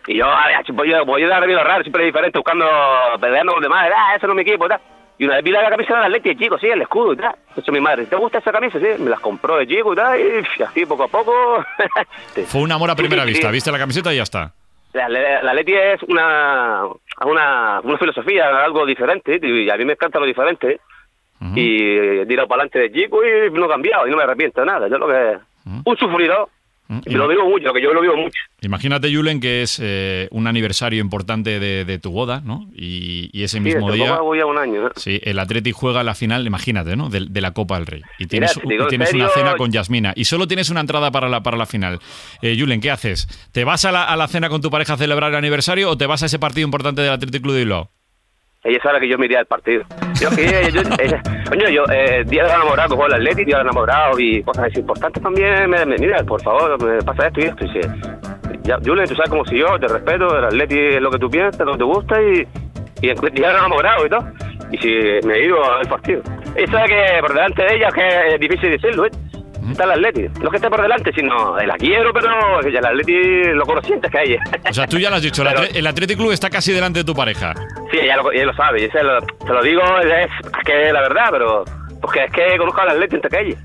Y 0.08 0.16
yo, 0.18 0.26
a 0.26 0.48
ver, 0.48 0.56
yo, 0.66 0.74
pues 1.06 1.20
yo 1.20 1.26
era 1.28 1.40
medio 1.40 1.62
raro, 1.62 1.82
siempre 1.84 2.04
diferente, 2.06 2.36
buscando, 2.38 2.66
peleando 3.20 3.52
con 3.52 3.62
los 3.62 3.70
demás, 3.70 3.88
ah, 3.96 4.16
ese 4.16 4.26
no 4.26 4.32
es 4.32 4.36
mi 4.36 4.42
equipo, 4.42 4.66
tal. 4.66 4.80
Y 5.18 5.24
una 5.24 5.36
vez 5.36 5.44
vi 5.44 5.50
la 5.50 5.68
camisa 5.68 5.94
del 5.94 6.04
Atleti 6.04 6.30
de 6.30 6.36
chico, 6.36 6.58
sí, 6.58 6.66
el 6.66 6.82
escudo 6.82 7.12
y 7.12 7.16
tal. 7.16 7.34
Entonces 7.48 7.72
mi 7.72 7.80
madre, 7.80 8.06
¿te 8.06 8.16
gusta 8.16 8.38
esa 8.38 8.50
camisa? 8.50 8.78
Sí, 8.78 8.86
me 8.98 9.10
las 9.10 9.20
compró 9.20 9.56
de 9.56 9.66
chico 9.66 9.92
y 9.92 9.96
tal, 9.96 10.20
y 10.20 10.62
así 10.64 10.86
poco 10.86 11.04
a 11.04 11.08
poco. 11.08 11.64
Fue 12.46 12.60
un 12.60 12.72
amor 12.72 12.90
a 12.90 12.96
primera 12.96 13.22
sí, 13.22 13.28
vista, 13.28 13.48
sí. 13.48 13.52
viste 13.52 13.72
la 13.72 13.78
camiseta 13.78 14.12
y 14.12 14.16
ya 14.16 14.22
está. 14.22 14.52
La, 14.92 15.08
la, 15.08 15.42
la 15.42 15.50
Atleti 15.52 15.74
es 15.74 16.02
una, 16.04 16.82
una, 17.24 17.80
una 17.82 17.98
filosofía, 17.98 18.64
algo 18.64 18.84
diferente, 18.84 19.38
y 19.42 19.70
a 19.70 19.76
mí 19.76 19.84
me 19.84 19.92
encanta 19.92 20.18
lo 20.18 20.26
diferente. 20.26 20.80
Y 21.56 21.98
he 22.20 22.26
tirado 22.26 22.46
para 22.46 22.62
adelante 22.62 22.78
de 22.78 22.92
chico 22.92 23.20
y 23.26 23.50
no 23.50 23.66
he 23.66 23.68
cambiado, 23.68 24.06
y 24.06 24.10
no 24.12 24.16
me 24.16 24.22
arrepiento 24.22 24.60
de 24.60 24.66
nada. 24.66 24.86
Yo 24.86 24.96
lo 24.96 25.08
que 25.08 25.38
un 25.84 25.96
sufridor, 25.96 26.48
y 27.06 27.14
lo 27.14 27.28
digo 27.28 27.48
mucho, 27.48 27.72
que 27.72 27.82
yo 27.82 27.92
lo 27.92 28.00
vivo 28.00 28.16
mucho. 28.16 28.38
Imagínate, 28.60 29.14
Julen, 29.14 29.40
que 29.40 29.62
es 29.62 29.78
eh, 29.82 30.28
un 30.30 30.46
aniversario 30.46 31.00
importante 31.00 31.58
de, 31.60 31.84
de 31.84 31.98
tu 31.98 32.10
boda, 32.12 32.42
¿no? 32.44 32.68
Y, 32.74 33.30
y 33.32 33.42
ese 33.44 33.60
mismo 33.60 33.90
día... 33.92 34.14
hago 34.14 34.34
ya 34.34 34.46
un 34.46 34.58
año. 34.58 34.86
¿eh? 34.86 34.90
Sí, 34.96 35.20
el 35.24 35.38
Athletic 35.38 35.74
juega 35.74 36.02
la 36.02 36.14
final, 36.14 36.46
imagínate, 36.46 36.96
¿no? 36.96 37.08
De, 37.08 37.26
de 37.28 37.40
la 37.40 37.52
Copa 37.52 37.76
del 37.76 37.86
Rey. 37.86 38.02
Y 38.18 38.26
tienes, 38.26 38.58
digo 38.64 38.86
y 38.90 39.16
una 39.16 39.28
cena 39.28 39.56
con 39.56 39.72
Yasmina. 39.72 40.12
Y 40.16 40.24
solo 40.24 40.46
tienes 40.46 40.70
una 40.70 40.80
entrada 40.80 41.10
para 41.10 41.28
la, 41.28 41.42
para 41.42 41.56
la 41.56 41.66
final. 41.66 41.98
Eh, 42.42 42.56
Julen, 42.58 42.80
¿qué 42.80 42.90
haces? 42.90 43.26
¿Te 43.52 43.64
vas 43.64 43.84
a 43.84 43.92
la, 43.92 44.04
a 44.04 44.16
la 44.16 44.28
cena 44.28 44.48
con 44.48 44.60
tu 44.60 44.70
pareja 44.70 44.94
a 44.94 44.96
celebrar 44.96 45.30
el 45.30 45.36
aniversario 45.36 45.90
o 45.90 45.96
te 45.96 46.06
vas 46.06 46.22
a 46.22 46.26
ese 46.26 46.38
partido 46.38 46.64
importante 46.66 47.02
del 47.02 47.12
Athletic 47.12 47.42
Club 47.42 47.54
de 47.54 47.60
Bilbao? 47.60 47.90
Ella 48.64 48.78
sabe 48.82 49.00
que 49.00 49.08
yo 49.08 49.18
me 49.18 49.26
iría 49.26 49.40
al 49.40 49.46
partido. 49.46 49.82
Yo, 50.20 50.30
yo, 50.36 50.80
ella- 51.00 51.22
coño, 51.52 51.68
yo, 51.68 51.84
eh, 51.92 52.24
día 52.26 52.44
de 52.44 52.50
enamorado, 52.50 52.88
que 52.90 52.94
juego 52.96 53.12
al 53.12 53.20
Atleti, 53.20 53.44
día 53.44 53.56
de 53.56 53.62
enamorado 53.62 54.18
y 54.18 54.42
cosas 54.42 54.66
así 54.70 54.80
importantes 54.80 55.22
también. 55.22 55.68
Me, 55.68 55.84
me- 55.84 55.96
mira, 55.98 56.22
por 56.24 56.40
favor, 56.42 56.82
me 56.82 57.02
pasa 57.02 57.26
esto 57.26 57.40
y 57.40 57.44
esto. 57.44 57.64
Y 57.66 58.58
ya, 58.62 58.78
Julen, 58.84 59.06
tú 59.06 59.14
sabes 59.14 59.28
como 59.30 59.44
si 59.44 59.58
yo, 59.58 59.78
te 59.78 59.86
respeto, 59.88 60.38
el 60.38 60.44
Atleti 60.46 60.78
es 60.78 61.00
lo 61.02 61.10
que 61.10 61.18
tú 61.18 61.28
piensas, 61.28 61.60
lo 61.66 61.72
que 61.72 61.78
te 61.78 61.84
gusta 61.84 62.22
y, 62.22 62.46
y 63.02 63.14
día 63.32 63.48
de 63.50 63.54
enamorado 63.58 64.06
y 64.06 64.08
todo. 64.08 64.24
Y 64.70 64.78
si 64.78 65.26
me 65.26 65.38
ido 65.40 65.62
al 65.70 65.86
partido. 65.86 66.22
Ella 66.56 66.70
sabe 66.72 66.88
que 66.88 67.20
por 67.20 67.34
delante 67.34 67.62
de 67.62 67.74
ella, 67.76 67.88
que 67.90 68.34
es 68.34 68.40
difícil 68.40 68.70
decirlo, 68.70 69.04
¿eh? 69.06 69.10
Está 69.70 69.84
el 69.84 69.90
Atleti. 69.92 70.22
No 70.40 70.44
es 70.46 70.50
que 70.50 70.56
esté 70.56 70.68
por 70.70 70.82
delante, 70.82 71.12
sino 71.14 71.56
la 71.58 71.76
quiero, 71.76 72.12
pero 72.12 72.60
el 72.60 72.84
Atleti 72.84 73.44
lo 73.54 73.64
conociente 73.64 74.06
es 74.08 74.12
que 74.12 74.18
hay. 74.18 74.36
O 74.68 74.72
sea, 74.74 74.86
tú 74.86 74.98
ya 74.98 75.08
lo 75.10 75.16
has 75.16 75.22
dicho, 75.22 75.42
el, 75.42 75.48
Pero- 75.54 75.62
el 75.74 75.86
Athletic 75.86 76.16
Club 76.18 76.32
está 76.32 76.50
casi 76.50 76.72
delante 76.72 77.00
de 77.00 77.04
tu 77.04 77.14
pareja. 77.14 77.54
Sí, 77.90 77.98
ella 78.00 78.16
lo, 78.16 78.32
ella 78.32 78.46
lo 78.46 78.54
sabe, 78.54 78.84
y 78.84 78.90
se 78.90 79.02
lo, 79.02 79.20
se 79.20 79.52
lo 79.52 79.62
digo, 79.62 79.82
es, 80.00 80.30
es 80.44 80.64
que 80.64 80.92
la 80.92 81.00
verdad, 81.02 81.26
pero 81.30 81.64
porque 82.00 82.24
es 82.24 82.32
que 82.32 82.58
conozco 82.58 82.80
al 82.80 82.88
atleta 82.90 83.14
en 83.16 83.22
calle 83.22 83.56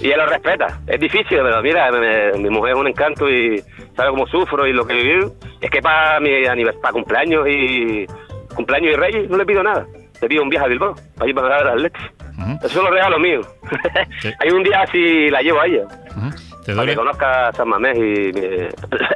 y 0.00 0.06
ella 0.06 0.16
lo 0.18 0.26
respeta. 0.26 0.80
Es 0.86 0.98
difícil, 0.98 1.38
pero 1.42 1.60
mira, 1.62 1.90
me- 1.92 2.00
me- 2.00 2.38
mi 2.38 2.48
mujer 2.50 2.72
es 2.72 2.78
un 2.78 2.86
encanto 2.88 3.28
y 3.28 3.62
sabe 3.94 4.10
cómo 4.10 4.26
sufro 4.26 4.66
y 4.66 4.72
lo 4.72 4.86
que 4.86 4.94
he 4.94 5.02
vivido. 5.02 5.32
Es 5.60 5.70
que 5.70 5.82
para 5.82 6.18
mi 6.20 6.46
aniversario, 6.46 6.80
para 6.80 6.92
cumpleaños 6.92 7.46
y 7.48 8.06
cumpleaños 8.54 8.92
y 8.92 8.96
reyes 8.96 9.28
no 9.30 9.36
le 9.36 9.44
pido 9.44 9.62
nada. 9.62 9.86
Le 10.22 10.28
pido 10.28 10.42
un 10.42 10.48
viaje 10.48 10.64
a 10.64 10.68
Bilbao, 10.68 10.94
para 11.18 11.28
ir 11.28 11.34
para 11.34 11.48
ver 11.48 11.56
al 11.66 11.68
atleta. 11.74 11.98
Eso 12.62 12.66
es 12.66 12.74
lo 12.76 12.90
regalo 12.90 13.18
mío. 13.18 13.40
Hay 14.40 14.50
un 14.50 14.62
día 14.62 14.82
así 14.82 15.28
la 15.30 15.40
llevo 15.42 15.60
a 15.60 15.66
ella. 15.66 15.82
¿Te 16.64 16.72
Para 16.72 16.76
duele? 16.76 16.92
que 16.92 16.96
conozca 16.96 17.52
San 17.52 17.68
Mamés 17.68 17.96
y 17.96 18.30
eh, 18.38 18.68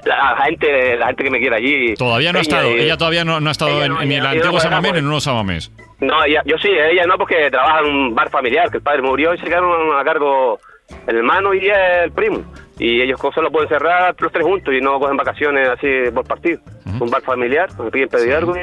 la, 0.05 0.37
gente 0.45 0.97
la 0.97 1.07
gente 1.09 1.25
que 1.25 1.31
me 1.31 1.39
quiere 1.41 1.57
allí. 1.57 1.95
Todavía 1.95 2.33
no 2.33 2.39
ha 2.39 2.43
estado, 2.43 2.71
y- 2.77 2.81
ella 2.81 2.97
todavía 2.97 3.25
no, 3.25 3.41
no 3.41 3.49
ha 3.49 3.53
estado 3.53 3.83
en, 3.83 3.93
no, 3.93 4.01
en 4.03 4.13
ella- 4.13 4.21
el 4.21 4.27
antiguo 4.27 4.53
no 4.53 4.61
Samamés 4.61 4.91
podrá, 4.91 4.93
ni 4.93 4.99
en 4.99 5.05
un 5.05 5.09
nuevo 5.11 5.21
Samamés. 5.21 5.73
No, 6.01 6.25
ella- 6.25 6.43
yo 6.45 6.57
sí, 6.59 6.69
ella 6.69 7.07
no, 7.07 7.19
porque 7.19 7.51
trabaja 7.51 7.81
en 7.81 7.87
un 7.87 8.15
bar 8.15 8.31
familiar, 8.31 8.71
que 8.71 8.77
el 8.77 8.83
padre 8.83 9.03
murió 9.03 9.35
y 9.35 9.39
se 9.39 9.45
quedaron 9.47 9.99
a 9.99 10.05
cargo 10.05 10.61
el 11.09 11.17
hermano 11.17 11.53
y 11.55 11.67
el 11.69 12.13
primo. 12.13 12.43
Y 12.79 13.03
ellos 13.03 13.21
solo 13.35 13.51
pueden 13.51 13.69
cerrar 13.69 14.15
los 14.19 14.33
tres 14.33 14.45
juntos 14.45 14.73
y 14.73 14.81
no 14.81 14.99
cogen 15.01 15.17
vacaciones 15.17 15.69
así 15.69 15.89
por 16.15 16.25
partido. 16.27 16.61
Un 17.01 17.11
bar 17.11 17.23
familiar, 17.23 17.69
me 17.83 17.91
piden 17.91 18.09
pedir 18.09 18.35
algo 18.35 18.57
y... 18.57 18.61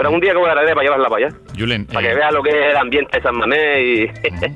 Pero 0.00 0.08
algún 0.08 0.22
día 0.22 0.32
la 0.32 0.40
para 0.74 0.82
llevarla 0.82 1.08
para 1.10 1.26
allá. 1.26 1.36
Julen, 1.58 1.84
Para 1.84 2.00
eh, 2.06 2.08
que 2.08 2.14
vea 2.16 2.30
lo 2.30 2.42
que 2.42 2.48
es 2.48 2.70
el 2.70 2.76
ambiente 2.78 3.18
de 3.18 3.22
San 3.22 3.36
Mamés 3.36 3.78
y 3.84 4.08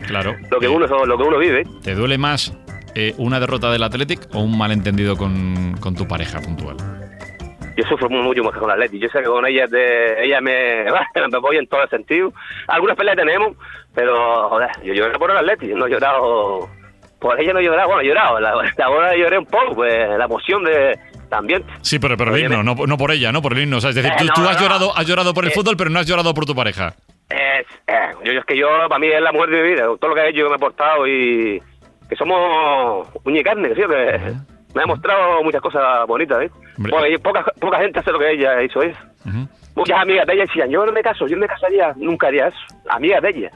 claro. 0.07 0.35
lo 0.51 0.59
que 0.59 0.67
uno 0.69 0.87
lo 1.05 1.19
que 1.19 1.23
uno 1.23 1.37
vive. 1.37 1.65
¿Te 1.83 1.95
duele 1.95 2.17
más 2.17 2.57
eh, 2.95 3.13
una 3.19 3.39
derrota 3.39 3.71
del 3.71 3.83
Athletic 3.83 4.21
o 4.33 4.41
un 4.41 4.57
malentendido 4.57 5.19
con, 5.19 5.77
con 5.81 5.95
tu 5.95 6.09
pareja 6.09 6.41
puntual? 6.41 6.79
Yo 7.77 7.85
sufro 7.87 8.09
mu- 8.09 8.23
mucho 8.23 8.43
más 8.43 8.55
que 8.55 8.59
con 8.61 8.71
la 8.71 8.77
Leti. 8.79 8.99
Yo 8.99 9.09
sé 9.11 9.19
que 9.19 9.25
con 9.27 9.45
ella, 9.47 9.67
de, 9.67 10.25
ella 10.25 10.41
me, 10.41 10.85
me 11.31 11.37
apoya 11.37 11.59
en 11.59 11.67
todo 11.67 11.83
el 11.83 11.91
sentido. 11.91 12.33
Algunas 12.69 12.97
peleas 12.97 13.17
tenemos, 13.19 13.55
pero 13.95 14.49
joder, 14.49 14.71
yo 14.83 14.95
lloré 14.95 15.19
por 15.19 15.31
el 15.31 15.37
Atleti, 15.37 15.75
no 15.75 15.87
he 15.87 15.91
llorado. 15.91 16.71
Por 17.21 17.39
ella 17.39 17.53
no 17.53 17.59
he 17.59 17.65
llorado, 17.65 17.89
bueno, 17.89 18.01
he 18.01 18.07
llorado. 18.07 18.41
La, 18.41 18.55
la 18.55 19.17
lloré 19.19 19.39
un 19.39 19.47
poco, 19.47 19.75
pues 19.75 20.09
la 20.17 20.25
emoción 20.25 20.65
de 20.65 20.99
también. 21.37 21.64
Sí, 21.83 21.99
pero, 21.99 22.17
pero 22.17 22.35
el 22.35 22.45
himno, 22.45 22.62
no, 22.62 22.75
no 22.87 22.97
por 22.97 23.11
ella, 23.11 23.33
no 23.33 23.43
por 23.43 23.53
el 23.55 23.62
himno. 23.62 23.79
O 23.79 23.81
sea, 23.81 23.91
es 23.91 23.97
decir, 23.97 24.12
Eh, 24.12 24.17
tú, 24.19 24.25
no, 24.26 24.33
tú 24.35 24.41
no, 24.43 24.49
has, 24.49 24.57
no. 24.57 24.62
llorado, 24.62 24.97
has 24.97 25.07
llorado 25.07 25.35
por 25.35 25.45
el 25.45 25.50
Eh. 25.50 25.55
fútbol, 25.55 25.76
pero 25.76 25.91
no 25.91 25.99
has 25.99 26.07
llorado 26.07 26.33
por 26.35 26.47
tu 26.47 26.55
pareja. 26.55 26.95
Es, 27.29 27.67
eh, 27.87 28.11
yo, 28.25 28.33
es 28.33 28.45
que 28.45 28.57
yo, 28.57 28.69
para 28.88 28.99
mí 28.99 29.09
es 29.09 29.21
la 29.21 29.33
mujer 29.33 29.50
de 29.50 29.62
mi 29.62 29.69
vida, 29.71 29.83
todo 29.99 30.09
lo 30.09 30.14
que 30.14 30.21
ha 30.21 30.26
hecho, 30.29 30.43
que 30.43 30.49
me 30.49 30.53
ha 30.53 30.57
aportado 30.57 31.07
y 31.07 31.61
que 32.09 32.17
somos 32.17 33.09
uña 33.25 33.41
y 33.41 33.43
carne, 33.43 33.71
que 33.75 33.87
me 34.75 34.83
ha 34.83 34.87
mostrado 34.87 35.43
muchas 35.43 35.61
cosas 35.62 36.07
bonitas, 36.07 36.43
¿eh? 36.43 36.50
Porque 36.91 37.19
poca, 37.19 37.45
poca 37.61 37.79
gente 37.79 37.99
hace 38.00 38.12
lo 38.12 38.19
que 38.19 38.33
ella 38.33 38.62
hizo 38.62 38.83
eso. 38.83 38.99
Muchas 39.75 40.00
amigas 40.00 40.26
de 40.26 40.35
ella 40.35 40.45
decían, 40.47 40.71
yo 40.71 40.85
no 40.87 40.93
me 40.93 41.03
caso, 41.03 41.26
yo 41.26 41.37
no 41.37 41.41
me 41.41 41.49
casaría, 41.49 41.93
nunca 41.97 42.26
haría 42.29 42.49
eso. 42.49 42.59
Amigas 42.91 43.23
de 43.23 43.29
ella. 43.31 43.50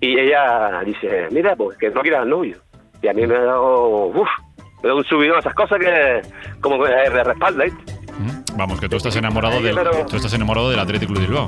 Y 0.00 0.18
ella 0.18 0.82
dice, 0.84 1.28
mira, 1.30 1.56
pues 1.56 1.76
que 1.78 1.90
no 1.90 2.02
quieras 2.02 2.22
al 2.22 2.28
novio. 2.28 2.56
Y 3.02 3.08
a 3.08 3.12
mí 3.14 3.26
me 3.26 3.34
ha 3.34 3.40
dado, 3.42 4.06
uff, 4.08 4.28
un 4.82 5.04
subidón 5.04 5.38
esas 5.38 5.54
cosas 5.54 5.78
que 5.78 6.22
como 6.60 6.82
que 6.82 6.90
me 6.90 7.24
respalda, 7.24 7.64
¿eh? 7.66 7.72
Vamos, 8.54 8.80
que 8.80 8.88
tú 8.88 8.96
estás 8.96 9.14
enamorado 9.16 9.60
del, 9.60 9.74
pero- 9.74 10.06
tú 10.06 10.16
estás 10.16 10.32
enamorado 10.32 10.70
del 10.70 10.78
Athletic 10.78 11.08
Club 11.08 11.20
de 11.20 11.26
Bilbao. 11.26 11.46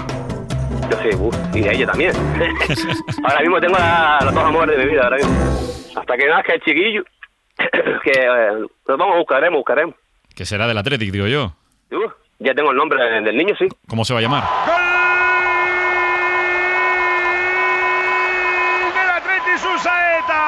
Yo 0.91 0.99
sí, 1.03 1.17
uf, 1.17 1.37
y 1.55 1.61
de 1.61 1.73
ella 1.75 1.87
también. 1.87 2.13
ahora 3.25 3.41
mismo 3.41 3.61
tengo 3.61 3.79
la- 3.79 4.19
los 4.25 4.35
dos 4.35 4.45
amores 4.45 4.77
de 4.77 4.85
mi 4.85 4.91
vida, 4.91 5.03
ahora 5.05 5.17
mismo. 5.17 5.33
Hasta 5.99 6.17
que 6.17 6.29
nazca 6.29 6.55
el 6.55 6.61
chiquillo, 6.63 7.03
que 8.05 8.11
eh, 8.13 8.51
nos 8.87 8.99
vamos, 8.99 9.17
buscaremos, 9.19 9.59
buscaremos. 9.59 9.95
Que 10.35 10.45
será 10.45 10.67
del 10.67 10.79
Athletic, 10.79 11.11
digo 11.11 11.27
yo. 11.27 11.53
Uf, 11.91 12.13
ya 12.39 12.55
tengo 12.55 12.71
el 12.71 12.77
nombre 12.77 13.03
del 13.23 13.37
niño, 13.37 13.55
sí. 13.59 13.67
¿Cómo 13.89 14.05
se 14.05 14.13
va 14.13 14.21
a 14.21 14.23
llamar? 14.23 14.45
del 18.95 19.11
Atleti 19.11 19.59
Susaeta. 19.59 20.43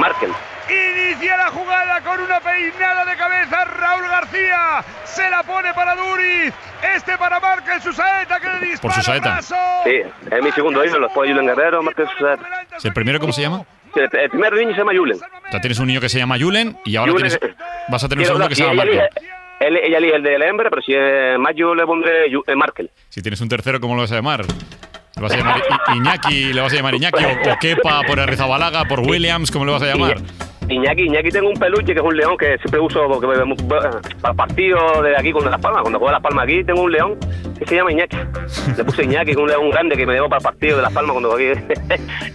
Markel. 0.00 0.30
Inicia 0.68 1.36
la 1.36 1.50
jugada 1.50 2.00
con 2.02 2.20
una 2.20 2.40
peinada 2.54 3.04
de 3.04 3.16
cabeza 3.16 3.64
Raúl 3.64 4.08
García. 4.08 4.84
Se 5.04 5.28
la 5.30 5.42
pone 5.42 5.72
para 5.74 5.94
Duriz. 5.96 6.52
Este 6.96 7.16
para 7.18 7.40
Markel 7.40 7.80
Susaeta 7.80 8.38
que 8.40 8.46
le 8.48 8.66
dispara. 8.70 8.80
Por 8.80 8.92
Susaeta. 8.92 9.30
brazo. 9.32 9.54
Sí, 9.84 9.96
es 10.30 10.42
mi 10.42 10.52
segundo 10.52 10.84
hijo, 10.84 10.98
después 11.00 11.30
Julen 11.30 11.46
Guerrero, 11.46 11.82
Markel 11.82 12.06
Susaeta. 12.08 12.44
¿El 12.82 12.92
primero 12.92 13.18
cómo 13.20 13.32
se 13.32 13.42
llama? 13.42 13.62
El, 13.94 14.08
el 14.18 14.30
primer 14.30 14.52
niño 14.54 14.72
se 14.72 14.78
llama 14.78 14.92
Julen. 14.94 15.16
O 15.16 15.50
sea, 15.50 15.60
tienes 15.60 15.78
un 15.78 15.86
niño 15.86 16.00
que 16.00 16.08
se 16.08 16.18
llama 16.18 16.36
Julen 16.38 16.76
y 16.84 16.96
ahora 16.96 17.12
Julen, 17.12 17.28
tienes, 17.38 17.56
vas 17.88 18.04
a 18.04 18.08
tener 18.08 18.22
un 18.22 18.26
segundo 18.26 18.48
que 18.48 18.54
se 18.56 18.64
y 18.64 18.66
llama 18.66 18.82
elige- 18.82 19.08
él- 19.60 19.76
ella 19.82 19.98
elige 19.98 20.16
el 20.16 20.22
de 20.22 20.38
la 20.38 20.46
hembra, 20.48 20.68
pero 20.70 20.82
si 20.82 20.92
es 20.94 21.38
más 21.38 21.52
yo 21.56 21.74
le 21.74 21.84
pondré 21.86 22.26
eh, 22.26 22.56
Markel. 22.56 22.90
Si 23.08 23.22
tienes 23.22 23.40
un 23.40 23.48
tercero, 23.48 23.80
¿cómo 23.80 23.94
lo 23.94 24.02
vas 24.02 24.12
a 24.12 24.16
llamar? 24.16 24.44
¿Le 25.16 25.22
vas 25.22 25.32
a 25.32 25.36
llamar 25.36 25.58
I- 25.92 25.96
Iñaki? 25.96 26.52
¿Le 26.52 26.60
vas 26.60 26.72
a 26.72 26.76
llamar 26.76 26.94
Iñaki? 26.96 27.24
¿O, 27.24 27.52
o 27.52 27.58
Kepa 27.60 28.02
por 28.02 28.18
Arrizabalaga? 28.18 28.84
¿Por 28.86 29.00
Williams? 29.00 29.50
¿Cómo 29.52 29.64
le 29.64 29.72
vas 29.72 29.82
a 29.82 29.86
llamar? 29.86 30.16
Iñaki, 30.68 31.02
Iñaki 31.02 31.28
tengo 31.30 31.48
un 31.48 31.54
peluche 31.56 31.92
que 31.92 32.00
es 32.00 32.04
un 32.04 32.16
león 32.16 32.36
que 32.38 32.56
siempre 32.58 32.80
uso 32.80 33.06
porque 33.08 33.26
me- 33.26 33.54
para 34.20 34.34
partidos 34.34 35.02
de 35.02 35.16
aquí 35.16 35.30
con 35.32 35.44
Las 35.50 35.60
Palmas. 35.60 35.82
Cuando 35.82 35.98
juego 35.98 36.12
Las 36.12 36.22
Palmas 36.22 36.44
aquí 36.44 36.64
tengo 36.64 36.82
un 36.82 36.92
león 36.92 37.18
que 37.58 37.66
se 37.66 37.76
llama 37.76 37.92
Iñaki. 37.92 38.16
Le 38.76 38.84
puse 38.84 39.04
Iñaki, 39.04 39.26
que 39.26 39.30
es 39.32 39.36
un 39.36 39.48
león 39.48 39.70
grande 39.70 39.96
que 39.96 40.06
me 40.06 40.14
llevo 40.14 40.28
para 40.28 40.38
el 40.38 40.44
partido 40.44 40.76
de 40.76 40.82
Las 40.82 40.92
Palmas 40.92 41.12
cuando 41.12 41.34
aquí. 41.34 41.44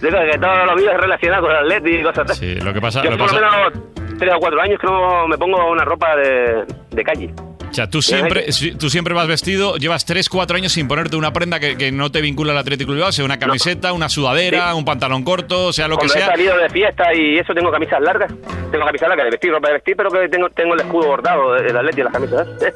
Yo 0.00 0.08
creo 0.08 0.30
que 0.32 0.38
todos 0.38 0.66
los 0.66 0.76
vídeos 0.76 0.96
relacionados 1.00 1.46
con 1.46 1.50
el 1.56 1.62
Atleti 1.64 1.96
y 1.96 2.02
cosas 2.02 2.30
así. 2.30 2.54
Sí, 2.54 2.60
lo 2.60 2.72
que 2.72 2.80
pasa, 2.80 3.02
Yo 3.02 3.10
lo 3.10 3.16
que 3.16 3.22
por 3.24 3.32
lo 3.32 3.40
pasa- 3.40 3.56
menos 3.68 4.18
tres 4.18 4.32
o 4.34 4.38
cuatro 4.38 4.60
años 4.60 4.78
que 4.80 4.86
no 4.86 5.26
me 5.28 5.36
pongo 5.38 5.70
una 5.70 5.84
ropa 5.84 6.14
de, 6.16 6.64
de 6.90 7.04
calle. 7.04 7.34
O 7.70 7.72
sea, 7.74 7.88
tú 7.88 8.02
siempre, 8.02 8.50
si- 8.52 8.72
tú 8.72 8.90
siempre 8.90 9.14
vas 9.14 9.28
vestido, 9.28 9.76
llevas 9.76 10.04
3, 10.04 10.28
4 10.28 10.56
años 10.56 10.72
sin 10.72 10.88
ponerte 10.88 11.16
una 11.16 11.32
prenda 11.32 11.60
que, 11.60 11.76
que 11.76 11.92
no 11.92 12.10
te 12.10 12.20
vincula 12.20 12.52
al 12.52 12.58
Atlético 12.58 12.92
Bilbao, 12.92 13.12
sea 13.12 13.24
una 13.24 13.38
camiseta, 13.38 13.92
una 13.92 14.08
sudadera, 14.08 14.74
un 14.74 14.84
pantalón 14.84 15.22
corto, 15.22 15.72
sea 15.72 15.86
lo 15.86 15.94
que 15.96 16.06
Cuando 16.06 16.14
he 16.14 16.18
sea. 16.18 16.26
salido 16.26 16.56
de 16.58 16.68
fiesta 16.70 17.14
y 17.14 17.38
eso 17.38 17.54
tengo 17.54 17.70
camisas 17.70 18.00
largas. 18.00 18.32
Tengo 18.72 18.84
camisas 18.84 19.08
largas 19.08 19.24
de 19.26 19.30
vestir, 19.30 19.50
ropa 19.52 19.68
de 19.68 19.74
vestir, 19.74 19.94
pero 19.96 20.10
que 20.10 20.28
tengo, 20.28 20.50
tengo 20.50 20.74
el 20.74 20.80
escudo 20.80 21.06
bordado 21.08 21.52
del 21.54 21.76
Atleti 21.76 22.00
en 22.00 22.04
las 22.04 22.12
camisas. 22.12 22.48
es 22.60 22.74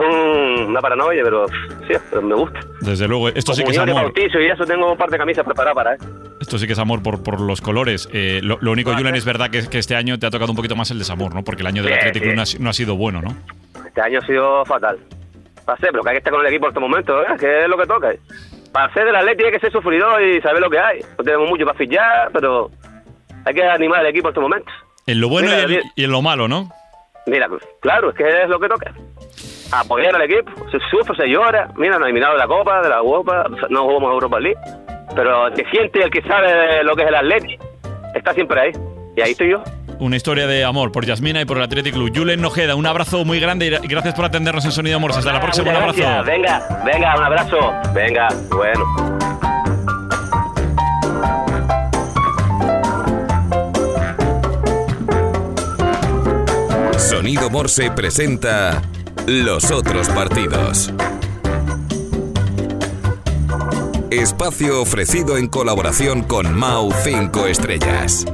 un- 0.00 0.64
una 0.70 0.80
paranoia, 0.80 1.22
pero 1.24 1.46
sí, 1.48 1.94
pero 2.10 2.22
me 2.22 2.34
gusta. 2.36 2.60
Desde 2.82 3.08
luego, 3.08 3.28
esto 3.30 3.52
sí 3.54 3.64
que 3.64 3.72
es 3.72 3.78
amor. 3.78 3.94
bautizo 4.02 4.40
y 4.40 4.46
eso 4.46 4.64
tengo 4.64 4.92
un 4.92 4.98
par 4.98 5.10
de 5.10 5.18
camisas 5.18 5.44
preparadas 5.44 5.74
para, 5.74 5.94
¿eh? 5.94 5.98
Esto 6.40 6.56
sí 6.58 6.66
que 6.66 6.72
es 6.72 6.78
amor 6.78 7.02
por, 7.02 7.22
por 7.22 7.40
los 7.40 7.60
colores. 7.60 8.08
Eh, 8.12 8.40
lo, 8.42 8.58
lo 8.60 8.70
único, 8.72 8.94
Julen, 8.94 9.14
es 9.14 9.24
verdad 9.24 9.50
que, 9.50 9.68
que 9.68 9.78
este 9.78 9.94
año 9.96 10.18
te 10.18 10.26
ha 10.26 10.30
tocado 10.30 10.50
un 10.52 10.56
poquito 10.56 10.74
más 10.76 10.90
el 10.90 10.98
desamor, 10.98 11.34
¿no? 11.34 11.44
Porque 11.44 11.60
el 11.62 11.66
año 11.66 11.82
del 11.82 11.92
Sí, 11.92 11.98
Atlético 11.98 12.26
sí. 12.30 12.34
no, 12.34 12.42
ha, 12.42 12.44
no 12.64 12.70
ha 12.70 12.72
sido 12.72 12.96
bueno, 12.96 13.20
¿no? 13.20 13.36
Este 13.90 14.02
año 14.02 14.20
ha 14.20 14.26
sido 14.26 14.64
fatal. 14.64 14.98
Ser, 15.80 15.90
pero 15.90 16.02
que 16.02 16.10
hay 16.10 16.14
que 16.14 16.18
estar 16.18 16.32
con 16.32 16.40
el 16.40 16.48
equipo 16.48 16.66
en 16.66 16.70
este 16.70 16.80
momento, 16.80 17.22
¿eh? 17.22 17.26
Que 17.38 17.62
es 17.62 17.68
lo 17.68 17.76
que 17.76 17.86
toca. 17.86 18.12
Para 18.72 18.92
ser 18.92 19.04
del 19.04 19.16
Atleti 19.16 19.44
hay 19.44 19.52
que 19.52 19.58
ser 19.58 19.72
sufridor 19.72 20.22
y 20.22 20.40
saber 20.40 20.60
lo 20.60 20.70
que 20.70 20.78
hay. 20.78 21.00
No 21.18 21.24
tenemos 21.24 21.48
mucho 21.48 21.64
para 21.64 21.76
fichar, 21.76 22.30
pero 22.32 22.70
hay 23.44 23.54
que 23.54 23.64
animar 23.64 24.00
al 24.00 24.06
equipo 24.06 24.28
en 24.28 24.30
estos 24.30 24.42
momentos. 24.42 24.72
En 25.06 25.20
lo 25.20 25.28
bueno 25.28 25.48
Mira, 25.48 25.68
y, 25.68 25.74
en, 25.74 25.82
y 25.96 26.06
lo 26.06 26.22
malo, 26.22 26.46
¿no? 26.48 26.70
Mira, 27.26 27.48
claro, 27.80 28.10
es 28.10 28.16
que 28.16 28.42
es 28.42 28.48
lo 28.48 28.58
que 28.60 28.68
toca. 28.68 28.92
Apoyar 29.72 30.14
al 30.14 30.22
equipo, 30.22 30.50
se 30.70 30.78
sufre, 30.90 31.16
se 31.16 31.28
llora. 31.28 31.68
Mira, 31.76 31.98
nos 31.98 32.06
eliminado 32.06 32.34
de 32.34 32.38
la 32.38 32.46
Copa, 32.46 32.82
de 32.82 32.88
la 32.88 32.98
Europa, 32.98 33.44
no 33.68 33.84
jugamos 33.84 34.12
Europa 34.12 34.40
League. 34.40 34.60
Pero 35.14 35.48
el 35.48 35.54
que 35.54 35.64
siente, 35.70 36.02
el 36.02 36.10
que 36.10 36.22
sabe 36.22 36.82
lo 36.84 36.94
que 36.94 37.02
es 37.02 37.08
el 37.08 37.14
Atleti, 37.14 37.58
está 38.14 38.32
siempre 38.34 38.60
ahí. 38.60 38.72
Y 39.16 39.20
ahí 39.20 39.32
estoy 39.32 39.50
yo. 39.50 39.62
Una 40.00 40.16
historia 40.16 40.46
de 40.46 40.64
amor 40.64 40.92
por 40.92 41.04
Yasmina 41.04 41.42
y 41.42 41.44
por 41.44 41.58
el 41.58 41.62
Athletic 41.62 41.92
Club. 41.92 42.10
Julen 42.14 42.40
Nojeda, 42.40 42.74
un 42.74 42.86
abrazo 42.86 43.22
muy 43.26 43.38
grande 43.38 43.78
y 43.82 43.86
gracias 43.86 44.14
por 44.14 44.24
atendernos 44.24 44.64
en 44.64 44.72
Sonido 44.72 44.96
Amor. 44.96 45.12
Hasta 45.12 45.30
la 45.30 45.40
próxima, 45.40 45.70
un 45.70 45.76
abrazo. 45.76 46.24
Venga, 46.24 46.82
venga, 46.86 47.16
un 47.18 47.22
abrazo. 47.22 47.72
Venga, 47.92 48.28
bueno. 48.48 49.20
Sonido 56.96 57.50
Morse 57.50 57.90
presenta 57.90 58.80
los 59.26 59.70
otros 59.70 60.08
partidos. 60.08 60.94
Espacio 64.10 64.80
ofrecido 64.80 65.36
en 65.36 65.46
colaboración 65.48 66.22
con 66.22 66.58
Mau 66.58 66.90
5 66.90 67.46
Estrellas. 67.48 68.24